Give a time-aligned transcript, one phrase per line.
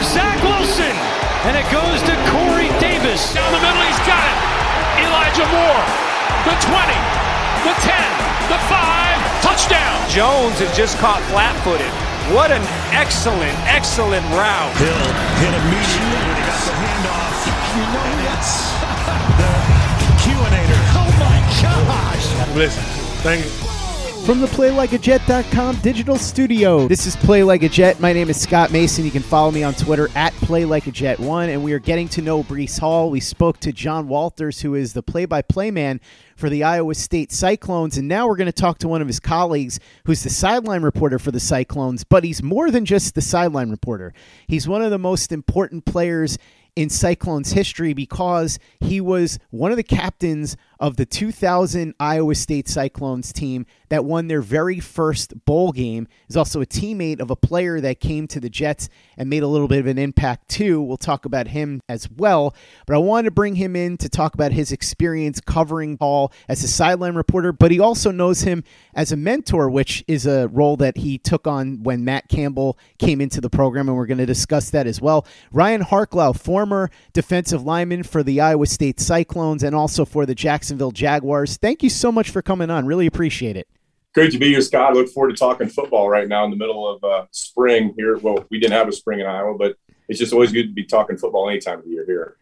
[0.00, 0.96] for Zach Wilson.
[1.44, 3.20] And it goes to Corey Davis.
[3.36, 4.38] Down the middle, he's got it.
[5.04, 5.84] Elijah Moore.
[6.48, 6.96] The 20,
[7.68, 7.92] the 10,
[8.48, 9.96] the 5, touchdown.
[10.08, 11.92] Jones is just caught flat footed.
[12.32, 12.64] What an
[12.96, 14.72] excellent, excellent route.
[14.80, 15.04] Hill
[15.36, 17.36] hit immediately when he got the handoff.
[17.76, 18.52] You know and that's
[19.36, 19.52] the
[20.24, 20.80] QAnator.
[20.96, 22.56] Oh my gosh.
[22.56, 22.84] Listen,
[23.20, 23.69] thank you.
[24.26, 27.98] From the PlayLikeAJet.com digital studio, this is Play Like a Jet.
[28.00, 29.04] My name is Scott Mason.
[29.04, 32.78] You can follow me on Twitter at PlayLikeAJet1, and we are getting to know Breece
[32.78, 33.10] Hall.
[33.10, 36.00] We spoke to John Walters, who is the play-by-play man
[36.36, 39.20] for the Iowa State Cyclones, and now we're going to talk to one of his
[39.20, 42.04] colleagues, who's the sideline reporter for the Cyclones.
[42.04, 44.12] But he's more than just the sideline reporter.
[44.46, 46.38] He's one of the most important players
[46.76, 52.68] in Cyclones history because he was one of the captains of the 2000 Iowa State
[52.68, 56.08] Cyclones team that won their very first bowl game.
[56.28, 59.46] Is also a teammate of a player that came to the Jets and made a
[59.46, 60.80] little bit of an impact too.
[60.80, 62.54] We'll talk about him as well.
[62.86, 66.64] But I wanted to bring him in to talk about his experience covering Hall as
[66.64, 70.76] a sideline reporter, but he also knows him as a mentor, which is a role
[70.78, 74.26] that he took on when Matt Campbell came into the program, and we're going to
[74.26, 75.26] discuss that as well.
[75.52, 80.34] Ryan Harklau, former defensive lineman for the Iowa State Cyclones and also for the
[80.70, 81.56] Jacksonville Jaguars.
[81.56, 82.86] Thank you so much for coming on.
[82.86, 83.66] Really appreciate it.
[84.14, 84.92] Great to be here, Scott.
[84.92, 88.18] I look forward to talking football right now in the middle of uh, spring here.
[88.18, 89.74] Well, we didn't have a spring in Iowa, but
[90.08, 92.36] it's just always good to be talking football any time of the year here.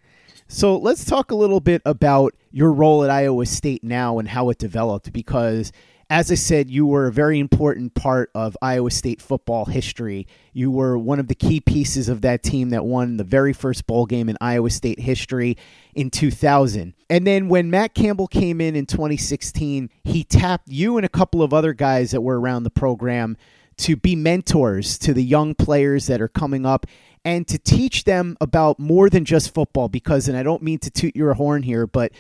[0.47, 4.51] So let's talk a little bit about your role at Iowa State now and how
[4.51, 5.73] it developed because
[6.11, 10.27] as I said, you were a very important part of Iowa State football history.
[10.55, 13.87] You were one of the key pieces of that team that won the very first
[13.87, 15.59] bowl game in Iowa State history
[15.95, 16.95] in 2000.
[17.11, 21.43] And then when Matt Campbell came in in 2016, he tapped you and a couple
[21.43, 23.37] of other guys that were around the program
[23.79, 26.87] to be mentors to the young players that are coming up
[27.25, 30.91] and to teach them about more than just football because and I don't mean to
[30.91, 32.13] toot your horn here, but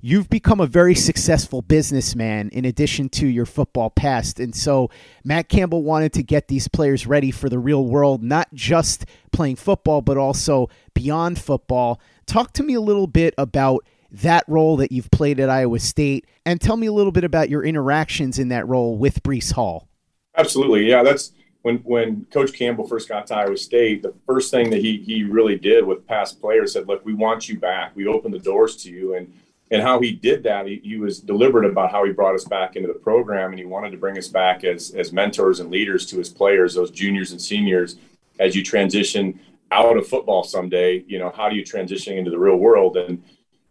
[0.00, 4.38] you've become a very successful businessman in addition to your football past.
[4.38, 4.90] And so
[5.24, 9.56] Matt Campbell wanted to get these players ready for the real world, not just playing
[9.56, 12.00] football, but also beyond football.
[12.26, 16.26] Talk to me a little bit about that role that you've played at Iowa State
[16.46, 19.88] and tell me a little bit about your interactions in that role with Breece Hall.
[20.36, 20.88] Absolutely.
[20.88, 21.32] Yeah, that's
[21.62, 25.24] when when Coach Campbell first got to Iowa State, the first thing that he he
[25.24, 27.94] really did with past players said, "Look, we want you back.
[27.96, 29.32] We open the doors to you." And
[29.70, 32.76] and how he did that, he, he, was deliberate about how he brought us back
[32.76, 36.06] into the program, and he wanted to bring us back as as mentors and leaders
[36.06, 37.96] to his players, those juniors and seniors,
[38.38, 39.38] as you transition
[39.70, 41.04] out of football someday.
[41.06, 42.96] You know, how do you transition into the real world?
[42.96, 43.22] And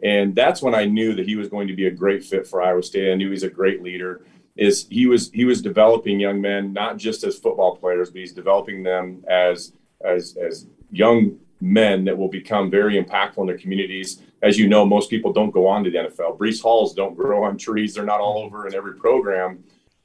[0.03, 2.62] and that's when I knew that he was going to be a great fit for
[2.62, 3.12] Iowa State.
[3.12, 4.22] I knew he's a great leader.
[4.56, 8.34] Is he was he was developing young men not just as football players, but he's
[8.34, 14.22] developing them as as as young men that will become very impactful in their communities.
[14.43, 16.37] As you know, most people don't go on to the NFL.
[16.37, 17.95] Breece Halls don't grow on trees.
[17.95, 19.63] They're not all over in every program.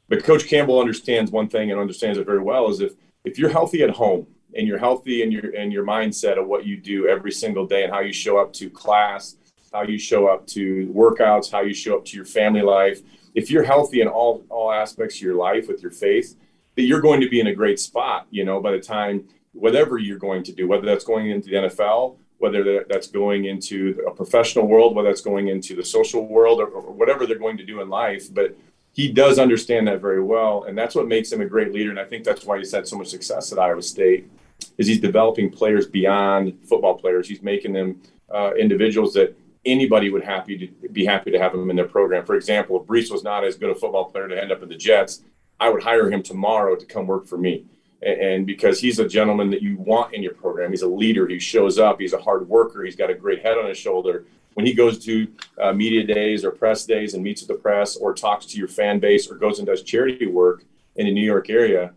[0.09, 2.93] But Coach Campbell understands one thing and understands it very well is if
[3.25, 6.67] if you're healthy at home and you're healthy in your in your mindset of what
[6.67, 9.37] you do every single day and how you show up to class,
[9.73, 13.01] how you show up to workouts, how you show up to your family life,
[13.35, 16.37] if you're healthy in all all aspects of your life with your faith,
[16.77, 19.99] that you're going to be in a great spot, you know, by the time whatever
[19.99, 24.11] you're going to do, whether that's going into the NFL, whether that's going into a
[24.11, 27.65] professional world, whether that's going into the social world, or, or, whatever they're going to
[27.65, 28.35] do in life.
[28.35, 28.57] But
[28.93, 31.91] he does understand that very well, and that's what makes him a great leader.
[31.91, 34.29] And I think that's why he's had so much success at Iowa State,
[34.77, 37.29] is he's developing players beyond football players.
[37.29, 41.71] He's making them uh, individuals that anybody would happy to be happy to have him
[41.71, 42.27] in their program.
[42.27, 44.69] For example, if Breece was not as good a football player to end up in
[44.69, 45.23] the Jets,
[45.61, 47.67] I would hire him tomorrow to come work for me
[48.03, 50.71] and because he's a gentleman that you want in your program.
[50.71, 51.27] He's a leader.
[51.29, 52.01] He shows up.
[52.01, 52.85] He's a hard worker.
[52.85, 54.27] He's got a great head on his shoulder.
[54.55, 55.29] When he goes to
[55.61, 58.69] uh, media days or press days and meets with the press or talks to your
[58.69, 60.65] fan base or goes and does charity work
[60.97, 61.93] in the New York area,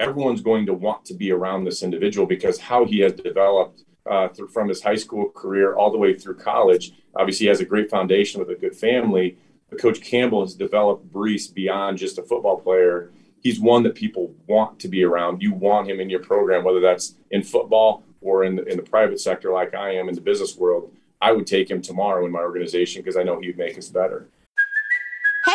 [0.00, 4.28] everyone's going to want to be around this individual because how he has developed uh,
[4.28, 6.92] through, from his high school career all the way through college.
[7.14, 9.36] Obviously, he has a great foundation with a good family.
[9.68, 14.34] But Coach Campbell has developed Breece beyond just a football player he's one that people
[14.46, 15.42] want to be around.
[15.42, 18.82] You want him in your program, whether that's in football or in the, in the
[18.82, 22.32] private sector like I am in the business world, I would take him tomorrow in
[22.32, 24.28] my organization because I know he'd make us better.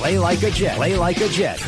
[0.00, 0.76] Play like a Jet.
[0.76, 1.62] Play like a Jet.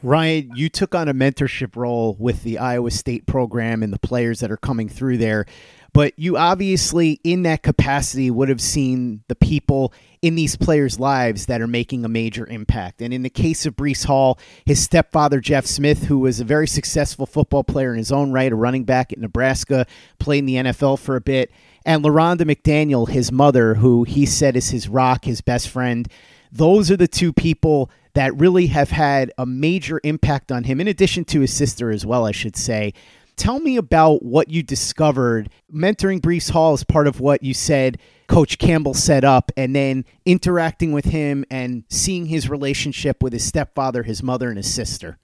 [0.00, 4.38] Ryan, you took on a mentorship role with the Iowa State program and the players
[4.38, 5.44] that are coming through there.
[5.92, 11.46] But you obviously, in that capacity, would have seen the people in these players' lives
[11.46, 13.02] that are making a major impact.
[13.02, 16.68] And in the case of Breece Hall, his stepfather, Jeff Smith, who was a very
[16.68, 19.84] successful football player in his own right, a running back at Nebraska,
[20.20, 21.50] played in the NFL for a bit,
[21.84, 26.08] and LaRhonda McDaniel, his mother, who he said is his rock, his best friend
[26.52, 30.88] those are the two people that really have had a major impact on him, in
[30.88, 32.94] addition to his sister as well, I should say.
[33.36, 35.50] Tell me about what you discovered.
[35.72, 40.04] Mentoring Breece Hall is part of what you said Coach Campbell set up, and then
[40.26, 45.18] interacting with him and seeing his relationship with his stepfather, his mother, and his sister.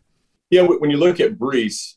[0.50, 1.96] Yeah, when you look at Breece,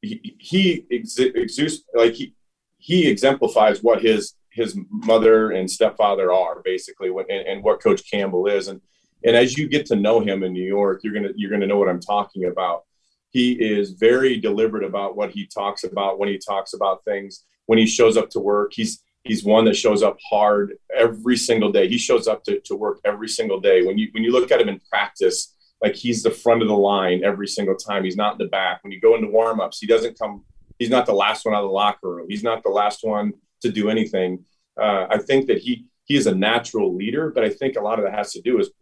[0.00, 2.34] he, he exudes like he
[2.78, 8.46] he exemplifies what his his mother and stepfather are basically and, and what coach campbell
[8.46, 8.68] is.
[8.68, 8.80] And
[9.24, 11.78] and as you get to know him in new york you're gonna you're gonna know
[11.78, 12.84] what i'm talking about.
[13.30, 17.44] He is very deliberate about what he talks about when he talks about things.
[17.66, 21.70] When he shows up to work he's he's one that shows up hard every single
[21.70, 21.86] day.
[21.86, 23.84] He shows up to, to work every single day.
[23.84, 26.74] When you when you look at him in practice like he's the front of the
[26.74, 28.04] line every single time.
[28.04, 28.82] He's not in the back.
[28.82, 30.44] When you go into warm-ups he doesn't come
[30.78, 32.26] he's not the last one out of the locker room.
[32.28, 34.44] He's not the last one to do anything.
[34.80, 38.00] Uh, I think that he he is a natural leader, but I think a lot
[38.00, 38.72] of that has to do with,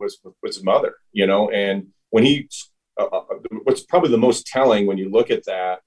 [0.43, 1.51] his mother, you know.
[1.51, 2.49] And when he,
[2.99, 3.21] uh, uh,
[3.65, 5.81] what's probably the most telling when you look at that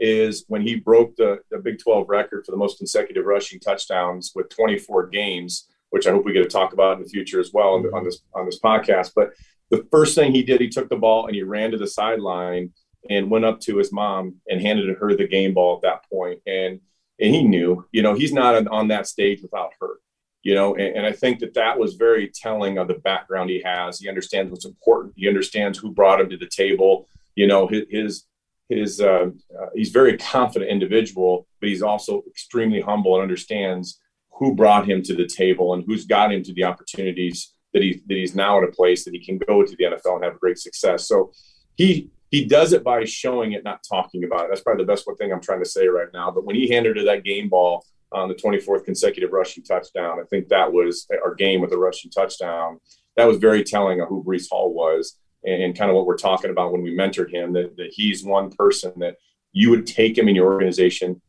[0.00, 4.32] is when he broke the, the Big 12 record for the most consecutive rushing touchdowns
[4.34, 7.52] with 24 games, which I hope we get to talk about in the future as
[7.52, 9.12] well on, on this on this podcast.
[9.14, 9.30] But
[9.70, 12.72] the first thing he did, he took the ball and he ran to the sideline
[13.08, 16.40] and went up to his mom and handed her the game ball at that point.
[16.46, 16.80] And
[17.20, 19.96] and he knew, you know, he's not on that stage without her,
[20.42, 23.62] you know, and, and, I think that that was very telling of the background he
[23.62, 23.98] has.
[23.98, 25.14] He understands what's important.
[25.16, 27.08] He understands who brought him to the table.
[27.36, 28.24] You know, his his,
[28.68, 29.26] his uh,
[29.60, 34.00] uh, he's very confident individual, but he's also extremely humble and understands
[34.32, 38.00] who brought him to the table and who's got him to the opportunities that he
[38.06, 40.34] that he's now at a place that he can go to the NFL and have
[40.36, 41.06] a great success.
[41.06, 41.32] So
[41.76, 44.46] he he does it by showing it, not talking about it.
[44.50, 46.30] That's probably the best one thing I'm trying to say right now.
[46.30, 50.24] But when he handed her that game ball on the 24th consecutive rushing touchdown, I
[50.24, 52.78] think that was our game with the rushing touchdown.
[53.16, 56.16] That was very telling of who Breece Hall was and, and kind of what we're
[56.16, 57.52] talking about when we mentored him.
[57.52, 59.16] That, that he's one person that
[59.52, 61.20] you would take him in your organization.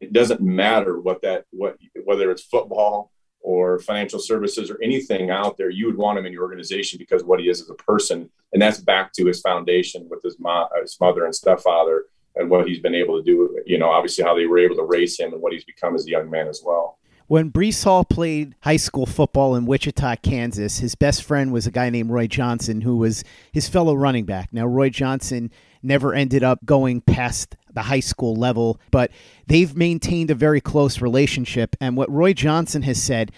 [0.00, 3.10] It doesn't matter what that what whether it's football
[3.40, 7.24] or financial services or anything out there, you would want him in your organization because
[7.24, 8.30] what he is as a person.
[8.52, 10.36] And that's back to his foundation with his,
[10.80, 12.04] his mother and stepfather
[12.36, 14.84] and what he's been able to do, you know, obviously how they were able to
[14.84, 16.98] raise him and what he's become as a young man as well.
[17.26, 21.70] When Breece Hall played high school football in Wichita, Kansas, his best friend was a
[21.70, 24.52] guy named Roy Johnson, who was his fellow running back.
[24.52, 29.12] Now, Roy Johnson never ended up going past the high school level, but
[29.46, 31.76] they've maintained a very close relationship.
[31.80, 33.30] And what Roy Johnson has said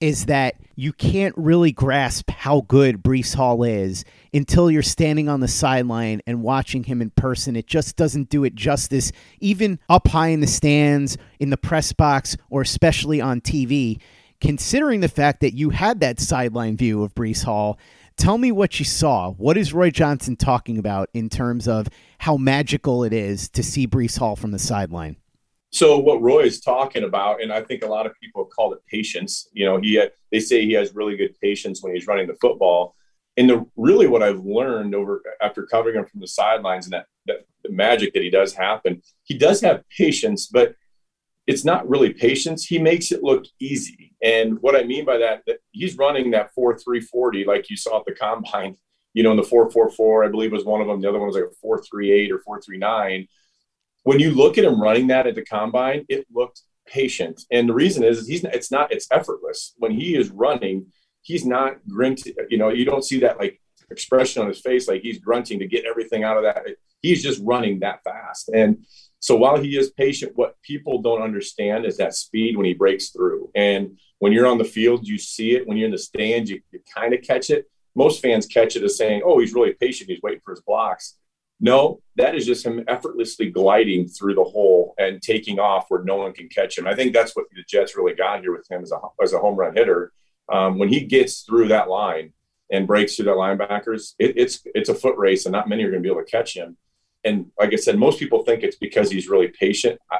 [0.00, 5.40] is that you can't really grasp how good Breece Hall is until you're standing on
[5.40, 7.54] the sideline and watching him in person.
[7.54, 11.92] It just doesn't do it justice, even up high in the stands, in the press
[11.92, 14.00] box, or especially on TV.
[14.40, 17.78] Considering the fact that you had that sideline view of Breece Hall,
[18.16, 19.32] tell me what you saw.
[19.32, 23.86] What is Roy Johnson talking about in terms of how magical it is to see
[23.86, 25.16] Breece Hall from the sideline?
[25.72, 28.72] So what Roy is talking about, and I think a lot of people have called
[28.72, 29.48] it patience.
[29.52, 32.96] You know, he they say he has really good patience when he's running the football.
[33.36, 37.06] And the really what I've learned over after covering him from the sidelines and that,
[37.26, 40.74] that the magic that he does happen, he does have patience, but
[41.46, 42.66] it's not really patience.
[42.66, 44.14] He makes it look easy.
[44.22, 47.76] And what I mean by that, that he's running that four three forty like you
[47.76, 48.76] saw at the combine.
[49.14, 51.00] You know, in the four four four, I believe was one of them.
[51.00, 53.28] The other one was like a four three eight or four three nine
[54.02, 57.42] when you look at him running that at the combine, it looked patient.
[57.50, 59.74] And the reason is, he's it's not it's effortless.
[59.78, 60.86] When he is running,
[61.22, 62.34] he's not grunting.
[62.48, 65.66] You know, you don't see that like expression on his face like he's grunting to
[65.66, 66.64] get everything out of that.
[67.02, 68.50] He's just running that fast.
[68.50, 68.84] And
[69.20, 73.10] So while he is patient, what people don't understand is that speed when he breaks
[73.10, 73.50] through.
[73.54, 75.66] And when you're on the field, you see it.
[75.66, 77.70] When you're in the stands, you, you kind of catch it.
[77.94, 80.10] Most fans catch it as saying, oh, he's really patient.
[80.10, 81.16] He's waiting for his blocks.
[81.60, 86.16] No, that is just him effortlessly gliding through the hole and taking off where no
[86.16, 86.86] one can catch him.
[86.86, 89.38] I think that's what the Jets really got here with him as a, as a
[89.38, 90.12] home run hitter.
[90.50, 92.32] Um, when he gets through that line
[92.72, 95.90] and breaks through that linebackers, it, it's it's a foot race, and not many are
[95.90, 96.76] going to be able to catch him.
[97.24, 100.00] And like I said, most people think it's because he's really patient.
[100.10, 100.18] I,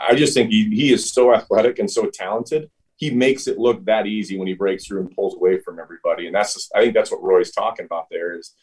[0.00, 2.70] I just think he, he is so athletic and so talented.
[2.96, 6.26] He makes it look that easy when he breaks through and pulls away from everybody.
[6.26, 8.54] And that's just, I think that's what Roy's talking about there is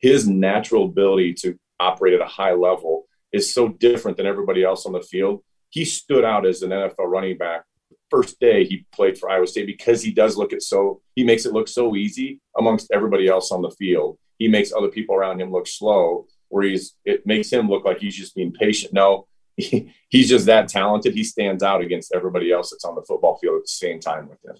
[0.00, 4.86] his natural ability to operate at a high level is so different than everybody else
[4.86, 5.42] on the field.
[5.70, 7.64] He stood out as an NFL running back
[8.10, 11.46] first day he played for Iowa State because he does look it so he makes
[11.46, 14.18] it look so easy amongst everybody else on the field.
[14.38, 17.98] He makes other people around him look slow, where he's it makes him look like
[17.98, 18.92] he's just being patient.
[18.92, 19.26] No,
[19.56, 21.14] he, he's just that talented.
[21.14, 24.28] He stands out against everybody else that's on the football field at the same time
[24.28, 24.56] with him.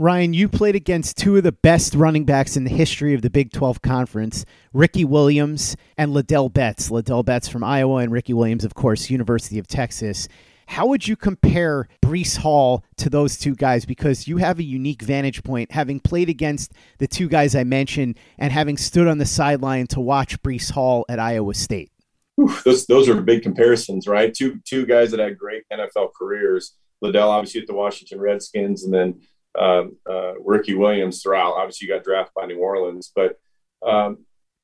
[0.00, 3.30] Ryan, you played against two of the best running backs in the history of the
[3.30, 6.88] Big 12 Conference, Ricky Williams and Ladell Betts.
[6.88, 10.28] Ladell Betts from Iowa and Ricky Williams, of course, University of Texas.
[10.68, 13.84] How would you compare Breece Hall to those two guys?
[13.84, 18.18] Because you have a unique vantage point, having played against the two guys I mentioned
[18.38, 21.90] and having stood on the sideline to watch Breece Hall at Iowa State.
[22.64, 24.32] Those, those are big comparisons, right?
[24.32, 26.76] Two two guys that had great NFL careers.
[27.02, 29.20] Ladell, obviously, at the Washington Redskins, and then
[29.58, 31.54] um, uh, Ricky Williams throughout.
[31.54, 33.38] Obviously, you got drafted by New Orleans, but
[33.86, 34.18] um,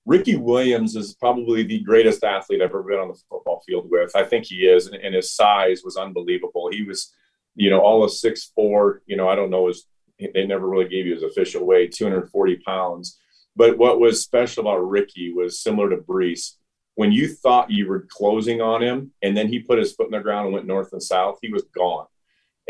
[0.07, 4.15] Ricky Williams is probably the greatest athlete I've ever been on the football field with.
[4.15, 6.69] I think he is, and, and his size was unbelievable.
[6.71, 7.13] He was,
[7.55, 9.03] you know, all of six four.
[9.07, 9.87] You know, I don't know his.
[10.19, 13.19] They never really gave you his official weight, 240 pounds.
[13.57, 16.53] But what was special about Ricky was similar to Breece.
[16.95, 20.13] When you thought you were closing on him, and then he put his foot in
[20.13, 22.07] the ground and went north and south, he was gone.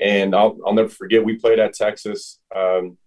[0.00, 1.24] And I'll, I'll never forget.
[1.24, 2.40] We played at Texas.
[2.54, 2.98] Um,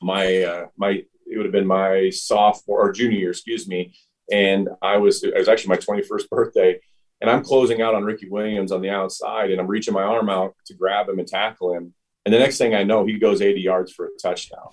[0.00, 3.94] my uh, my it would have been my sophomore or junior year, excuse me.
[4.30, 6.80] And I was it was actually my 21st birthday,
[7.20, 10.28] and I'm closing out on Ricky Williams on the outside, and I'm reaching my arm
[10.28, 11.94] out to grab him and tackle him.
[12.24, 14.68] And the next thing I know, he goes 80 yards for a touchdown.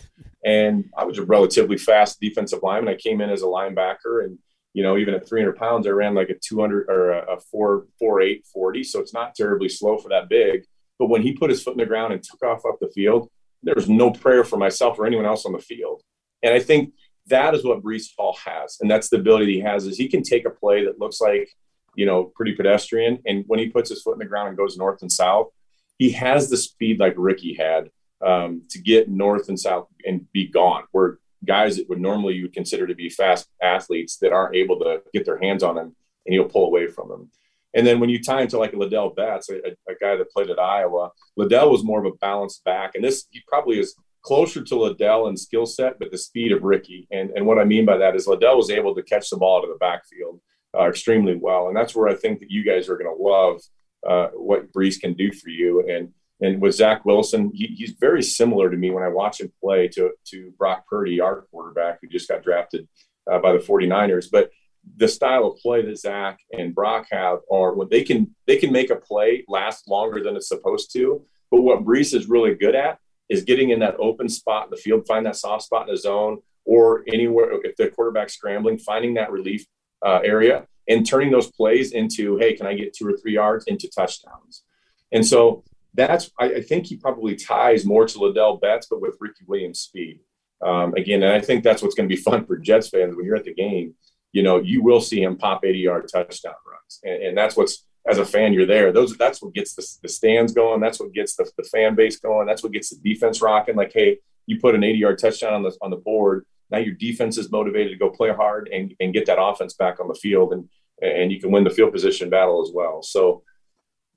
[0.45, 2.93] And I was a relatively fast defensive lineman.
[2.93, 4.37] I came in as a linebacker, and
[4.73, 8.21] you know, even at 300 pounds, I ran like a 200 or a, 4 4
[8.21, 8.83] 8 40.
[8.83, 10.65] So it's not terribly slow for that big.
[10.99, 13.29] But when he put his foot in the ground and took off up the field,
[13.63, 16.03] there was no prayer for myself or anyone else on the field.
[16.43, 16.93] And I think
[17.27, 18.77] that is what Breece Hall has.
[18.81, 21.49] And that's the ability he has is he can take a play that looks like,
[21.95, 23.19] you know, pretty pedestrian.
[23.25, 25.49] And when he puts his foot in the ground and goes north and south,
[25.97, 27.89] he has the speed like Ricky had
[28.25, 30.83] um, to get north and south and be gone.
[30.91, 34.79] Where guys that would normally you would consider to be fast athletes that aren't able
[34.79, 37.31] to get their hands on him and he'll pull away from them.
[37.75, 40.31] And then when you tie him to like a Ladell Betts, a, a, guy that
[40.31, 42.95] played at Iowa, Ladell was more of a balanced back.
[42.95, 46.63] And this, he probably is closer to Ladell in skill set, but the speed of
[46.63, 47.07] Ricky.
[47.11, 49.59] And, and what I mean by that is Ladell was able to catch the ball
[49.59, 50.41] out of the backfield
[50.77, 51.67] uh, extremely well.
[51.67, 53.61] And that's where I think that you guys are going to love
[54.07, 55.87] uh, what Breece can do for you.
[55.87, 56.09] And
[56.41, 59.87] and with Zach Wilson, he, he's very similar to me when I watch him play
[59.89, 62.87] to, to Brock Purdy, our quarterback, who just got drafted
[63.29, 64.27] uh, by the 49ers.
[64.31, 64.49] But
[64.97, 68.71] the style of play that Zach and Brock have are what they can they can
[68.71, 71.21] make a play last longer than it's supposed to.
[71.51, 74.77] But what Breece is really good at is getting in that open spot in the
[74.77, 79.13] field, find that soft spot in the zone, or anywhere if the quarterback's scrambling, finding
[79.15, 79.65] that relief
[80.05, 83.65] uh, area and turning those plays into, hey, can I get two or three yards
[83.65, 84.63] into touchdowns?
[85.11, 89.17] And so that's I, I think he probably ties more to Ladell Betts, but with
[89.19, 90.19] Ricky Williams' speed.
[90.61, 93.25] Um, again, and I think that's what's going to be fun for Jets fans when
[93.25, 93.95] you're at the game.
[94.31, 97.85] You know, you will see him pop 80 yard touchdown runs, and, and that's what's
[98.07, 98.91] as a fan, you're there.
[98.91, 100.79] Those that's what gets the, the stands going.
[100.79, 102.47] That's what gets the, the fan base going.
[102.47, 103.75] That's what gets the defense rocking.
[103.75, 106.45] Like, hey, you put an 80 yard touchdown on the on the board.
[106.71, 109.99] Now your defense is motivated to go play hard and, and get that offense back
[109.99, 110.69] on the field, and
[111.01, 113.01] and you can win the field position battle as well.
[113.03, 113.43] So,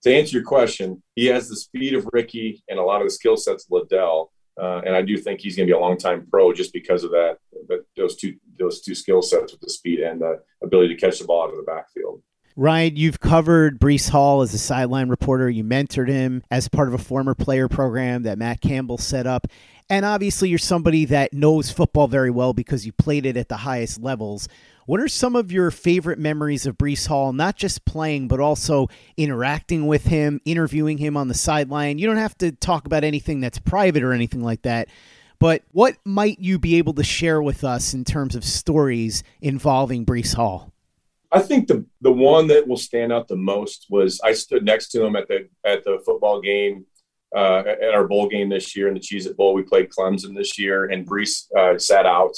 [0.03, 3.13] to answer your question, he has the speed of Ricky and a lot of the
[3.13, 4.29] skill sets of Ladell.
[4.61, 7.05] Uh, and I do think he's going to be a long time pro just because
[7.05, 10.95] of that, that those two those two skill sets with the speed and the ability
[10.95, 12.23] to catch the ball out of the backfield.
[12.55, 15.49] Ryan, you've covered Breece Hall as a sideline reporter.
[15.49, 19.47] You mentored him as part of a former player program that Matt Campbell set up.
[19.91, 23.59] And obviously, you're somebody that knows football very well because you played it at the
[23.59, 24.49] highest levels.
[24.87, 28.89] What are some of your favorite memories of Breece Hall, not just playing, but also
[29.17, 31.99] interacting with him, interviewing him on the sideline?
[31.99, 34.89] You don't have to talk about anything that's private or anything like that.
[35.39, 40.07] But what might you be able to share with us in terms of stories involving
[40.07, 40.73] Breece Hall?
[41.33, 44.91] I think the the one that will stand out the most was I stood next
[44.91, 46.85] to him at the at the football game
[47.35, 49.55] uh, at our bowl game this year in the Cheez It Bowl.
[49.55, 52.33] We played Clemson this year, and Breece uh, sat out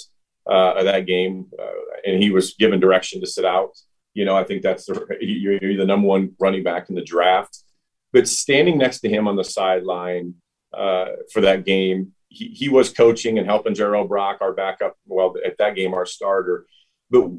[0.49, 3.77] uh, of that game, uh, and he was given direction to sit out.
[4.15, 7.03] You know, I think that's the you're, you're the number one running back in the
[7.03, 7.65] draft.
[8.13, 10.35] But standing next to him on the sideline
[10.73, 14.97] uh, for that game, he, he was coaching and helping Jirehl Brock, our backup.
[15.07, 16.67] Well, at that game, our starter.
[17.11, 17.31] But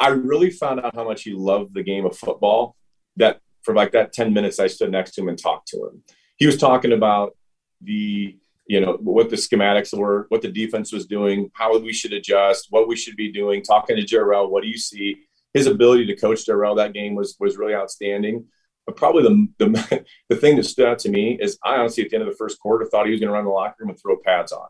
[0.00, 2.74] I really found out how much he loved the game of football.
[3.16, 6.02] That for like that ten minutes, I stood next to him and talked to him.
[6.42, 7.36] He was talking about
[7.80, 12.12] the you know what the schematics were, what the defense was doing, how we should
[12.12, 13.62] adjust, what we should be doing.
[13.62, 15.18] Talking to Jirehl, what do you see?
[15.54, 18.44] His ability to coach Jirehl that game was was really outstanding.
[18.86, 22.10] But probably the, the the thing that stood out to me is I honestly at
[22.10, 23.90] the end of the first quarter thought he was going to run the locker room
[23.90, 24.66] and throw pads on.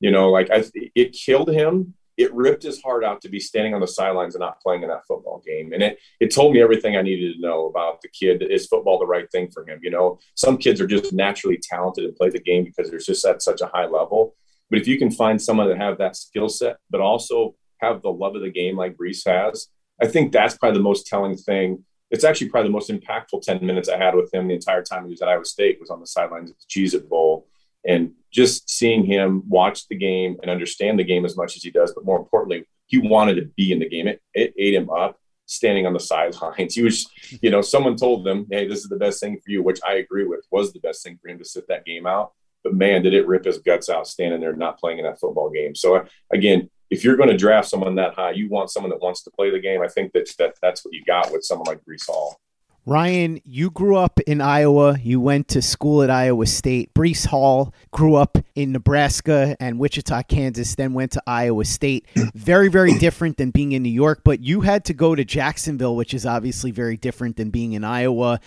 [0.00, 1.92] You know, like I, it killed him.
[2.20, 4.88] It ripped his heart out to be standing on the sidelines and not playing in
[4.88, 5.72] that football game.
[5.72, 8.42] And it it told me everything I needed to know about the kid.
[8.42, 9.80] Is football the right thing for him?
[9.82, 13.24] You know, some kids are just naturally talented and play the game because they're just
[13.24, 14.34] at such a high level.
[14.68, 18.12] But if you can find someone that have that skill set, but also have the
[18.12, 19.68] love of the game like Breece has,
[20.00, 23.64] I think that's probably the most telling thing it's actually probably the most impactful 10
[23.64, 26.00] minutes I had with him the entire time he was at Iowa State was on
[26.00, 27.46] the sidelines at the Cheez It Bowl.
[27.86, 31.70] And just seeing him watch the game and understand the game as much as he
[31.70, 34.08] does, but more importantly, he wanted to be in the game.
[34.08, 36.74] It, it ate him up standing on the sidelines.
[36.76, 37.08] He was,
[37.42, 39.94] you know, someone told him, hey, this is the best thing for you, which I
[39.94, 42.32] agree with, was the best thing for him to sit that game out.
[42.62, 45.50] But man, did it rip his guts out standing there not playing in that football
[45.50, 45.74] game.
[45.74, 49.00] So uh, again, if you're going to draft someone that high, you want someone that
[49.00, 49.80] wants to play the game.
[49.80, 52.38] I think that, that that's what you got with someone like Breece Hall.
[52.86, 54.98] Ryan, you grew up in Iowa.
[54.98, 56.94] You went to school at Iowa State.
[56.94, 62.06] Breece Hall grew up in Nebraska and Wichita, Kansas, then went to Iowa State.
[62.34, 65.94] Very, very different than being in New York, but you had to go to Jacksonville,
[65.94, 68.40] which is obviously very different than being in Iowa.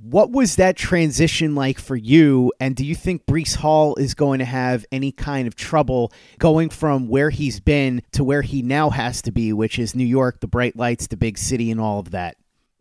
[0.00, 2.52] What was that transition like for you?
[2.60, 6.70] And do you think Breece Hall is going to have any kind of trouble going
[6.70, 10.40] from where he's been to where he now has to be, which is New York,
[10.40, 12.36] the bright lights, the big city, and all of that?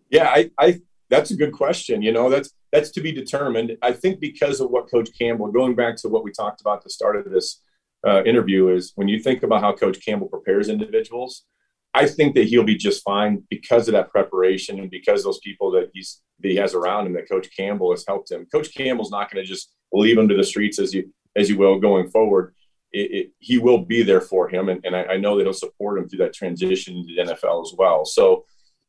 [0.09, 2.01] Yeah, I, I that's a good question.
[2.01, 3.77] You know, that's that's to be determined.
[3.81, 6.83] I think because of what Coach Campbell, going back to what we talked about at
[6.83, 7.61] the start of this
[8.07, 11.45] uh, interview, is when you think about how Coach Campbell prepares individuals,
[11.93, 15.71] I think that he'll be just fine because of that preparation and because those people
[15.71, 18.45] that he's that he has around him that Coach Campbell has helped him.
[18.51, 21.57] Coach Campbell's not going to just leave him to the streets as you as you
[21.57, 22.53] will going forward.
[22.91, 25.53] It, it, he will be there for him, and, and I, I, know that he'll
[25.53, 28.03] support him through that transition to the NFL as well.
[28.03, 28.45] So,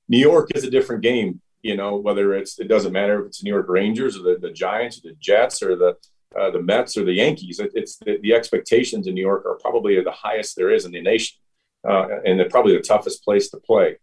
[0.08, 1.42] New York is a different game.
[1.62, 4.38] You know, whether it's it doesn't matter if it's the New York Rangers or the,
[4.40, 5.96] the Giants or the Jets or the
[6.38, 7.58] uh, the Mets or the Yankees.
[7.60, 10.92] It, it's the, the, expectations in New York are probably the highest there is in
[10.92, 11.38] the nation,
[11.86, 13.96] uh, and they're probably the toughest place to play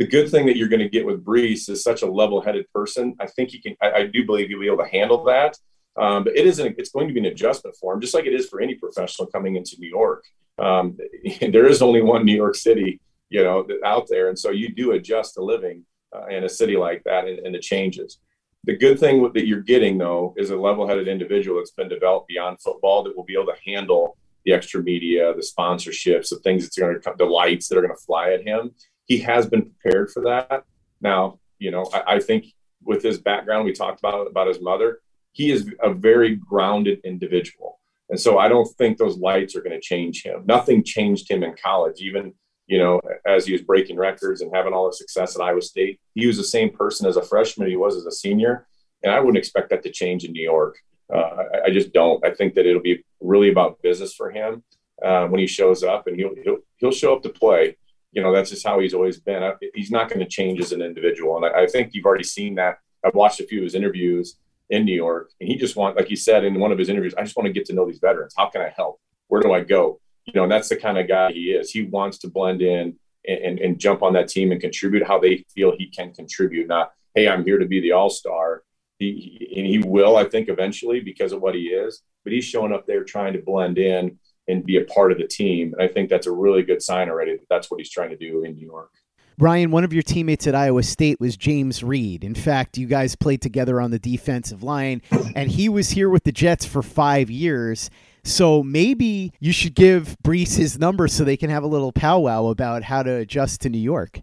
[0.00, 3.14] the good thing that you're going to get with Breece is such a level-headed person.
[3.20, 3.76] I think he can.
[3.82, 5.58] I, I do believe he'll be able to handle that.
[5.94, 6.76] Um, but it isn't.
[6.78, 9.28] It's going to be an adjustment for him, just like it is for any professional
[9.28, 10.24] coming into New York.
[10.58, 10.96] Um,
[11.40, 14.92] there is only one New York City, you know, out there, and so you do
[14.92, 15.84] adjust to living
[16.20, 18.18] uh, in a city like that and, and the changes.
[18.64, 22.60] The good thing that you're getting though is a level-headed individual that's been developed beyond
[22.60, 26.78] football that will be able to handle the extra media, the sponsorships, the things that's
[26.78, 28.72] going to come, the lights that are going to fly at him
[29.10, 30.62] he has been prepared for that.
[31.00, 32.46] Now, you know, I, I think
[32.80, 35.00] with his background, we talked about about his mother.
[35.32, 39.78] He is a very grounded individual, and so I don't think those lights are going
[39.78, 40.44] to change him.
[40.46, 42.34] Nothing changed him in college, even
[42.70, 45.98] you know, as he was breaking records and having all the success at Iowa State.
[46.14, 48.66] He was the same person as a freshman he was as a senior,
[49.02, 50.78] and I wouldn't expect that to change in New York.
[51.12, 52.24] Uh, I, I, just don't.
[52.24, 54.62] I think that it'll be really about business for him
[55.04, 57.76] uh, when he shows up, and he'll, he'll he'll show up to play
[58.12, 59.52] you know, that's just how he's always been.
[59.74, 61.36] He's not going to change as an individual.
[61.36, 62.78] And I, I, think you've already seen that.
[63.04, 64.36] I've watched a few of his interviews
[64.68, 67.14] in New York, and he just want, like he said in one of his interviews,
[67.16, 68.34] I just want to get to know these veterans.
[68.36, 69.00] How can I help?
[69.28, 70.00] Where do I go?
[70.34, 71.70] You know, and that's the kind of guy he is.
[71.70, 75.18] He wants to blend in and, and, and jump on that team and contribute how
[75.18, 76.66] they feel he can contribute.
[76.66, 78.62] Not, hey, I'm here to be the all star.
[78.98, 82.02] He, he, and he will, I think, eventually because of what he is.
[82.24, 85.26] But he's showing up there trying to blend in and be a part of the
[85.26, 85.72] team.
[85.72, 88.16] And I think that's a really good sign already that that's what he's trying to
[88.16, 88.90] do in New York.
[89.38, 92.24] Ryan, one of your teammates at Iowa State was James Reed.
[92.24, 95.00] In fact, you guys played together on the defensive line,
[95.34, 97.88] and he was here with the Jets for five years.
[98.24, 102.46] So maybe you should give Breece his number so they can have a little powwow
[102.46, 104.20] about how to adjust to New York.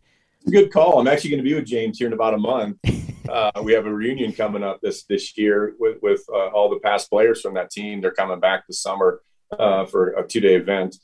[0.50, 1.00] Good call.
[1.00, 2.78] I'm actually going to be with James here in about a month.
[3.28, 6.80] Uh, we have a reunion coming up this this year with with uh, all the
[6.80, 8.00] past players from that team.
[8.00, 10.96] They're coming back this summer uh, for a two day event.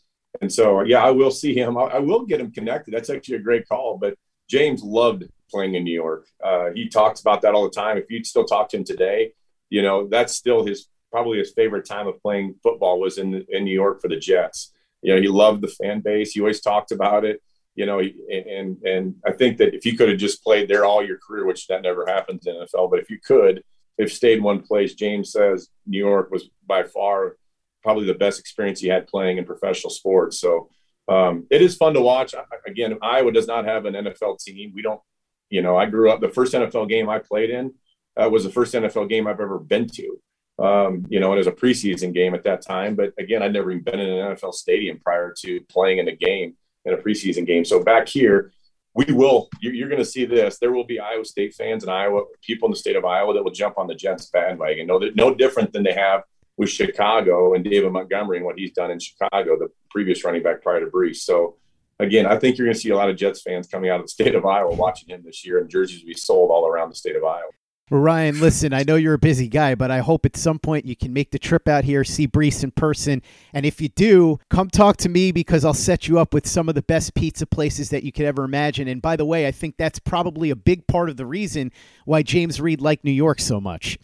[0.42, 1.78] And so, yeah, I will see him.
[1.78, 2.94] I, I, will get him connected.
[2.94, 3.98] That's actually a great call.
[3.98, 4.16] But
[4.50, 6.26] James loved playing in New York.
[6.44, 7.98] Uh, he talks about that all the time.
[7.98, 9.34] If you still talk to him today,
[9.70, 13.64] you know that's still his probably his favorite time of playing football was in in
[13.64, 14.74] New York for the Jets.
[15.04, 16.32] You know, he loved the fan base.
[16.32, 17.42] He always talked about it.
[17.76, 21.06] You know, and and I think that if you could have just played there all
[21.06, 23.64] your career, which that never happens in NFL, but if you could,
[23.98, 27.38] if stayed one place, James says New York was by far
[27.84, 30.40] probably the best experience he had playing in professional sports.
[30.40, 30.70] So
[31.08, 32.34] um, it is fun to watch.
[32.66, 34.72] Again, Iowa does not have an NFL team.
[34.74, 35.02] We don't,
[35.50, 37.74] you know, I grew up, the first NFL game I played in
[38.16, 40.18] uh, was the first NFL game I've ever been to.
[40.64, 42.96] Um, you know, it was a preseason game at that time.
[42.96, 46.16] But again, I'd never even been in an NFL stadium prior to playing in a
[46.16, 47.66] game, in a preseason game.
[47.66, 48.54] So back here,
[48.94, 50.60] we will, you're going to see this.
[50.60, 53.44] There will be Iowa State fans and Iowa people in the state of Iowa that
[53.44, 54.88] will jump on the Jets bandwagon.
[54.88, 56.22] No, no different than they have
[56.56, 60.62] with Chicago and David Montgomery and what he's done in Chicago, the previous running back
[60.62, 61.18] prior to Breece.
[61.18, 61.58] So,
[62.00, 64.06] again, I think you're going to see a lot of Jets fans coming out of
[64.06, 66.90] the state of Iowa watching him this year, and jerseys will be sold all around
[66.90, 67.50] the state of Iowa.
[67.94, 70.88] Well, Ryan, listen, I know you're a busy guy, but I hope at some point
[70.88, 73.22] you can make the trip out here, see Breece in person.
[73.54, 76.68] And if you do, come talk to me because I'll set you up with some
[76.68, 78.88] of the best pizza places that you could ever imagine.
[78.88, 81.72] And by the way, I think that's probably a big part of the reason
[82.06, 84.00] why James Reed liked New York so much.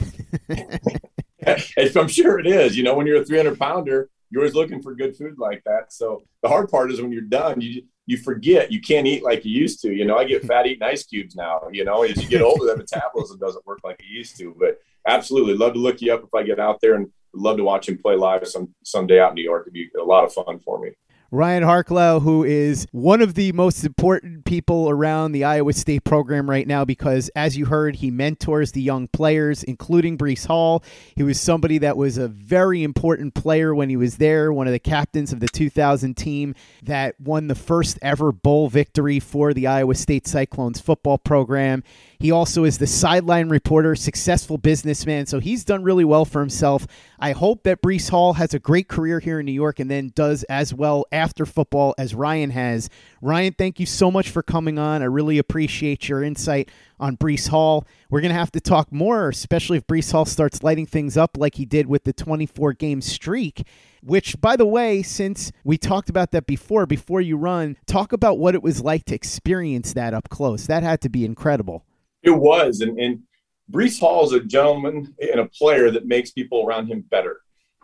[1.48, 2.78] I'm sure it is.
[2.78, 5.92] You know, when you're a 300 pounder, you're always looking for good food like that.
[5.92, 9.46] So the hard part is when you're done, you you forget you can't eat like
[9.46, 9.94] you used to.
[9.94, 11.62] You know, I get fat eating ice cubes now.
[11.72, 14.56] You know, as you get older, that metabolism doesn't work like it used to.
[14.60, 17.64] But absolutely, love to look you up if I get out there, and love to
[17.64, 19.66] watch him play live some someday out in New York.
[19.66, 20.90] It'd be a lot of fun for me.
[21.32, 26.50] Ryan Harklau, who is one of the most important people around the Iowa State program
[26.50, 30.84] right now, because as you heard, he mentors the young players, including Breece Hall.
[31.16, 34.74] He was somebody that was a very important player when he was there, one of
[34.74, 39.68] the captains of the 2000 team that won the first ever bowl victory for the
[39.68, 41.84] Iowa State Cyclones football program.
[42.22, 46.86] He also is the sideline reporter, successful businessman, so he's done really well for himself.
[47.18, 50.12] I hope that Breece Hall has a great career here in New York and then
[50.16, 52.90] does as well after football as Ryan has.
[53.22, 55.02] Ryan, thank you so much for coming on.
[55.02, 57.88] I really appreciate your insight on Breece Hall.
[58.10, 61.38] We're going to have to talk more, especially if Breece Hall starts lighting things up
[61.38, 63.66] like he did with the 24 game streak.
[64.04, 68.40] Which, by the way, since we talked about that before, before you run, talk about
[68.40, 70.68] what it was like to experience that up close.
[70.68, 71.86] That had to be incredible.
[72.24, 73.24] It was, and and
[73.72, 77.42] Breece Hall is a gentleman and a player that makes people around him better.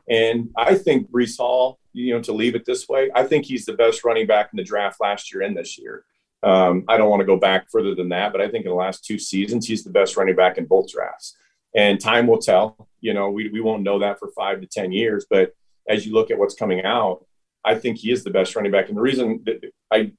[0.09, 3.65] And I think Breece Hall, you know, to leave it this way, I think he's
[3.65, 6.05] the best running back in the draft last year and this year.
[6.43, 8.75] Um, I don't want to go back further than that, but I think in the
[8.75, 11.35] last two seasons, he's the best running back in both drafts.
[11.75, 12.87] And time will tell.
[13.01, 15.25] You know, we, we won't know that for five to 10 years.
[15.29, 15.55] But
[15.89, 17.25] as you look at what's coming out,
[17.63, 18.89] I think he is the best running back.
[18.89, 20.11] And the reason that I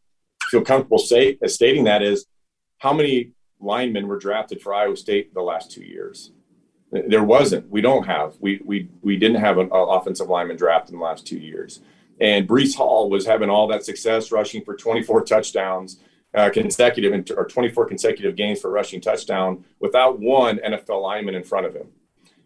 [0.50, 2.26] feel comfortable say, stating that is
[2.78, 6.32] how many linemen were drafted for Iowa State the last two years.
[6.90, 7.68] There wasn't.
[7.70, 8.36] We don't have.
[8.40, 11.80] We we we didn't have an offensive lineman draft in the last two years.
[12.20, 15.98] And Breece Hall was having all that success, rushing for 24 touchdowns
[16.36, 21.66] uh, consecutive or 24 consecutive games for rushing touchdown without one NFL lineman in front
[21.66, 21.88] of him.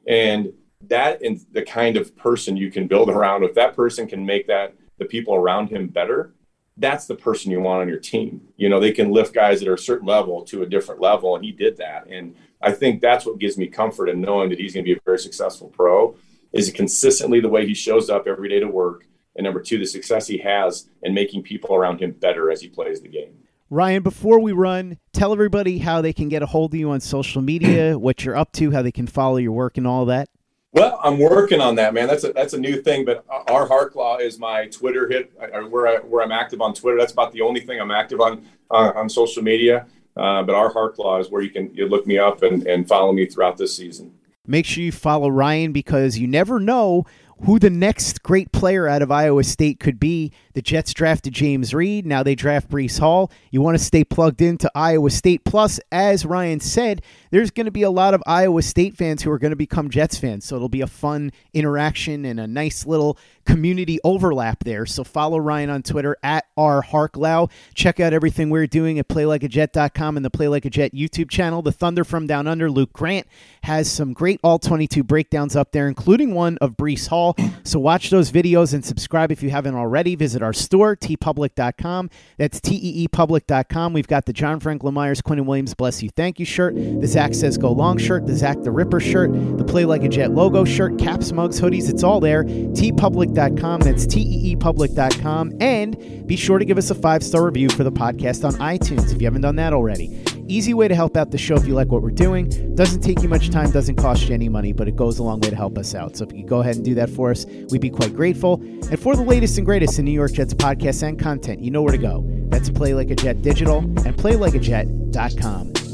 [0.06, 0.52] And
[0.86, 3.42] that is the kind of person you can build around.
[3.42, 6.32] If that person can make that the people around him better,
[6.80, 8.40] that's the person you want on your team.
[8.56, 11.36] You know, they can lift guys that are a certain level to a different level,
[11.36, 12.06] and he did that.
[12.08, 14.98] And I think that's what gives me comfort in knowing that he's going to be
[14.98, 16.16] a very successful pro.
[16.52, 19.86] Is consistently the way he shows up every day to work, and number two, the
[19.86, 23.34] success he has in making people around him better as he plays the game.
[23.68, 26.98] Ryan, before we run, tell everybody how they can get a hold of you on
[26.98, 30.28] social media, what you're up to, how they can follow your work, and all that.
[30.72, 32.06] Well, I'm working on that, man.
[32.06, 33.04] That's a that's a new thing.
[33.04, 35.32] But our Harklau is my Twitter hit,
[35.68, 36.96] where I, where I'm active on Twitter.
[36.96, 39.86] That's about the only thing I'm active on uh, on social media.
[40.16, 43.12] Uh, but our Harklau is where you can you look me up and, and follow
[43.12, 44.12] me throughout this season.
[44.46, 47.04] Make sure you follow Ryan because you never know
[47.42, 50.32] who the next great player out of Iowa State could be.
[50.52, 52.04] The Jets drafted James Reed.
[52.04, 53.30] Now they draft Breece Hall.
[53.50, 55.44] You want to stay plugged into Iowa State.
[55.44, 59.30] Plus, as Ryan said, there's going to be a lot of Iowa State fans who
[59.30, 60.44] are going to become Jets fans.
[60.44, 64.86] So it'll be a fun interaction and a nice little community overlap there.
[64.86, 67.50] So follow Ryan on Twitter at R Harklau.
[67.74, 71.62] Check out everything we're doing at playlikeajet.com and the Play Like a Jet YouTube channel.
[71.62, 73.26] The Thunder from Down Under, Luke Grant,
[73.62, 77.36] has some great all 22 breakdowns up there, including one of Breece Hall.
[77.64, 80.14] So watch those videos and subscribe if you haven't already.
[80.14, 82.10] Visit our store, teepublic.com.
[82.38, 83.92] That's T E E public.com.
[83.92, 87.34] We've got the John Franklin Myers, Quinnen Williams, Bless You, Thank You shirt, the Zach
[87.34, 90.64] Says Go Long shirt, the Zach the Ripper shirt, the Play Like a Jet logo
[90.64, 91.90] shirt, caps, mugs, hoodies.
[91.90, 92.44] It's all there.
[92.44, 93.80] teepublic.com.
[93.80, 95.52] That's teepublic.com.
[95.60, 99.12] And be sure to give us a five star review for the podcast on iTunes
[99.12, 100.24] if you haven't done that already.
[100.48, 102.48] Easy way to help out the show if you like what we're doing.
[102.74, 105.40] Doesn't take you much time, doesn't cost you any money, but it goes a long
[105.40, 106.16] way to help us out.
[106.16, 108.54] So if you go ahead and do that for us, we'd be quite grateful.
[108.54, 111.82] And for the latest and greatest in New York Jets podcasts and content, you know
[111.82, 112.24] where to go.
[112.48, 115.89] That's Play Like a Jet Digital and PlayLikeAJet.com.